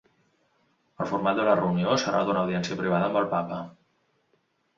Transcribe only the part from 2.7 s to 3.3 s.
privada amb el